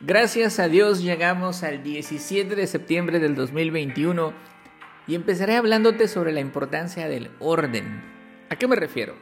[0.00, 4.32] Gracias a Dios llegamos al 17 de septiembre del 2021
[5.08, 8.00] y empezaré hablándote sobre la importancia del orden.
[8.48, 9.16] ¿A qué me refiero?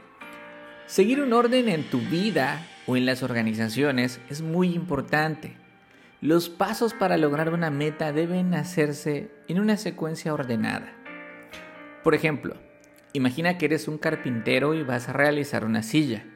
[0.84, 5.56] Seguir un orden en tu vida o en las organizaciones es muy importante.
[6.20, 10.92] Los pasos para lograr una meta deben hacerse en una secuencia ordenada.
[12.04, 12.54] Por ejemplo,
[13.14, 16.26] imagina que eres un carpintero y vas a realizar una silla.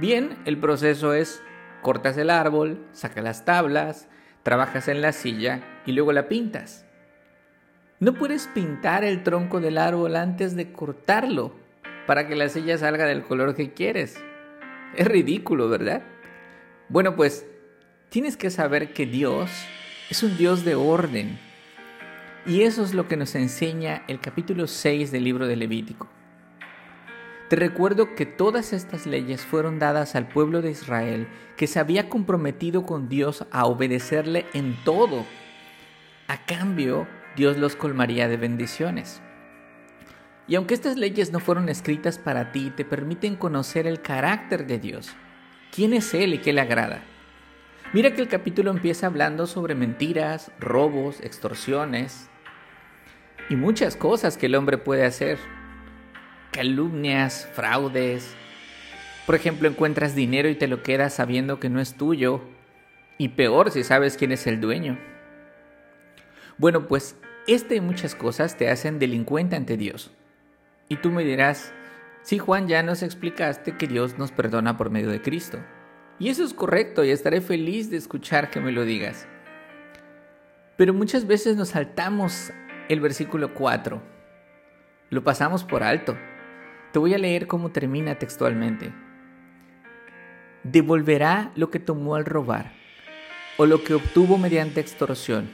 [0.00, 1.42] Bien, el proceso es
[1.82, 4.08] cortas el árbol, sacas las tablas,
[4.42, 6.84] trabajas en la silla y luego la pintas.
[8.00, 11.54] No puedes pintar el tronco del árbol antes de cortarlo
[12.06, 14.22] para que la silla salga del color que quieres.
[14.96, 16.02] Es ridículo, ¿verdad?
[16.88, 17.46] Bueno, pues
[18.08, 19.50] tienes que saber que Dios
[20.10, 21.38] es un Dios de orden.
[22.46, 26.08] Y eso es lo que nos enseña el capítulo 6 del libro de Levítico.
[27.48, 32.10] Te recuerdo que todas estas leyes fueron dadas al pueblo de Israel, que se había
[32.10, 35.24] comprometido con Dios a obedecerle en todo.
[36.26, 39.22] A cambio, Dios los colmaría de bendiciones.
[40.46, 44.78] Y aunque estas leyes no fueron escritas para ti, te permiten conocer el carácter de
[44.78, 45.14] Dios.
[45.74, 47.02] ¿Quién es Él y qué le agrada?
[47.94, 52.28] Mira que el capítulo empieza hablando sobre mentiras, robos, extorsiones
[53.48, 55.38] y muchas cosas que el hombre puede hacer
[56.58, 58.34] calumnias, fraudes.
[59.26, 62.40] Por ejemplo, encuentras dinero y te lo quedas sabiendo que no es tuyo.
[63.16, 64.98] Y peor si sabes quién es el dueño.
[66.56, 67.14] Bueno, pues
[67.46, 70.10] este y muchas cosas te hacen delincuente ante Dios.
[70.88, 71.72] Y tú me dirás,
[72.22, 75.60] sí Juan, ya nos explicaste que Dios nos perdona por medio de Cristo.
[76.18, 79.28] Y eso es correcto y estaré feliz de escuchar que me lo digas.
[80.76, 82.50] Pero muchas veces nos saltamos
[82.88, 84.02] el versículo 4.
[85.10, 86.16] Lo pasamos por alto.
[87.00, 88.92] Voy a leer cómo termina textualmente.
[90.64, 92.72] Devolverá lo que tomó al robar,
[93.56, 95.50] o lo que obtuvo mediante extorsión,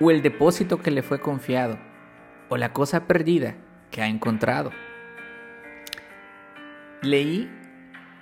[0.00, 1.78] o el depósito que le fue confiado,
[2.48, 3.56] o la cosa perdida
[3.90, 4.70] que ha encontrado.
[7.02, 7.50] Leí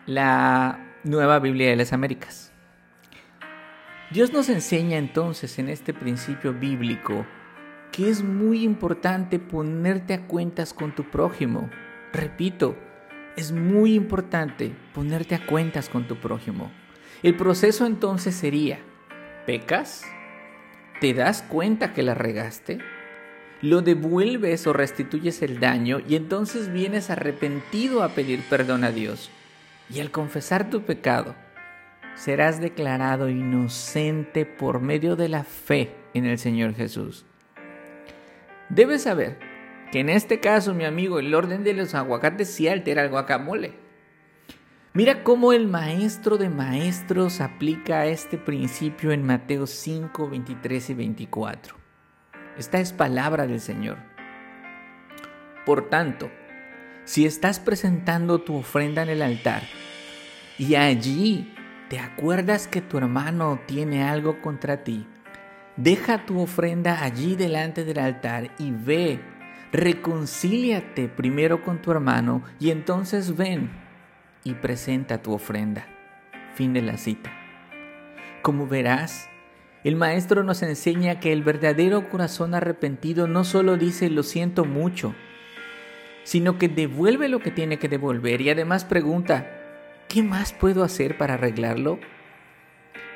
[0.07, 2.53] la Nueva Biblia de las Américas.
[4.11, 7.27] Dios nos enseña entonces en este principio bíblico
[7.93, 11.69] que es muy importante ponerte a cuentas con tu prójimo
[12.17, 12.77] Repito,
[13.37, 16.71] es muy importante ponerte a cuentas con tu prójimo.
[17.23, 18.79] El proceso entonces sería,
[19.45, 20.03] ¿pecas?
[20.99, 22.79] ¿Te das cuenta que la regaste?
[23.61, 29.31] Lo devuelves o restituyes el daño y entonces vienes arrepentido a pedir perdón a Dios.
[29.91, 31.35] Y al confesar tu pecado,
[32.15, 37.27] serás declarado inocente por medio de la fe en el Señor Jesús.
[38.71, 39.46] Debes saber
[39.91, 43.75] que en este caso, mi amigo, el orden de los aguacates sí altera el guacamole.
[44.95, 51.77] Mira cómo el maestro de maestros aplica este principio en Mateo 5, 23 y 24.
[52.57, 53.99] Esta es palabra del Señor.
[55.67, 56.31] Por tanto,
[57.05, 59.63] si estás presentando tu ofrenda en el altar
[60.59, 61.55] y allí
[61.91, 65.07] te acuerdas que tu hermano tiene algo contra ti,
[65.77, 69.21] deja tu ofrenda allí delante del altar y ve
[69.77, 73.71] reconcíliate primero con tu hermano y entonces ven
[74.43, 75.87] y presenta tu ofrenda.
[76.55, 77.31] Fin de la cita.
[78.41, 79.29] Como verás,
[79.85, 85.15] el maestro nos enseña que el verdadero corazón arrepentido no solo dice lo siento mucho,
[86.25, 89.47] sino que devuelve lo que tiene que devolver y además pregunta,
[90.09, 91.99] ¿qué más puedo hacer para arreglarlo?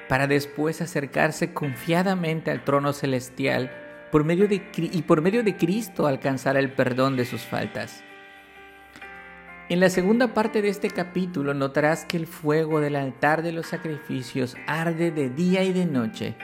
[0.08, 3.70] Para después acercarse confiadamente al trono celestial
[4.10, 8.02] por medio de, y por medio de Cristo alcanzar el perdón de sus faltas.
[9.68, 13.68] En la segunda parte de este capítulo notarás que el fuego del altar de los
[13.68, 16.34] sacrificios arde de día y de noche.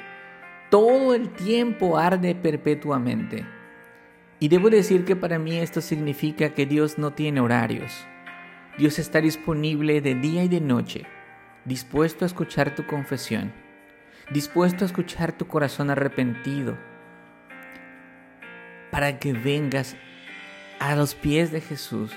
[0.71, 3.45] Todo el tiempo arde perpetuamente.
[4.39, 8.07] Y debo decir que para mí esto significa que Dios no tiene horarios.
[8.79, 11.07] Dios está disponible de día y de noche,
[11.65, 13.53] dispuesto a escuchar tu confesión,
[14.31, 16.77] dispuesto a escuchar tu corazón arrepentido,
[18.97, 19.95] para que vengas
[20.81, 22.13] a los pies de Jesús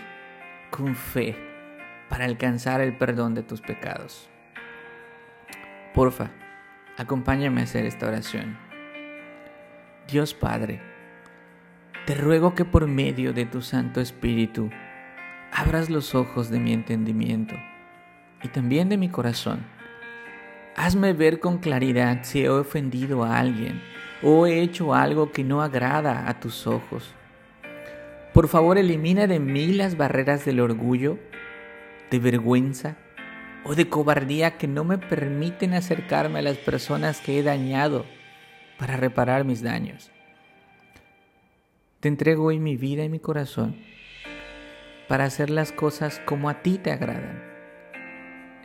[0.71, 1.35] con fe
[2.07, 4.29] para alcanzar el perdón de tus pecados.
[5.93, 6.31] Porfa,
[6.95, 8.57] acompáñame a hacer esta oración.
[10.09, 10.79] Dios Padre,
[12.05, 14.69] te ruego que por medio de tu Santo Espíritu
[15.51, 17.55] abras los ojos de mi entendimiento
[18.41, 19.65] y también de mi corazón.
[20.77, 23.81] Hazme ver con claridad si he ofendido a alguien
[24.21, 27.13] o he hecho algo que no agrada a tus ojos.
[28.33, 31.17] Por favor, elimina de mí las barreras del orgullo,
[32.11, 32.97] de vergüenza,
[33.63, 38.05] o de cobardía que no me permiten acercarme a las personas que he dañado
[38.77, 40.11] para reparar mis daños.
[41.99, 43.75] Te entrego hoy mi vida y mi corazón
[45.09, 47.43] para hacer las cosas como a ti te agradan.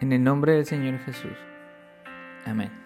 [0.00, 1.36] En el nombre del Señor Jesús.
[2.44, 2.83] Amén.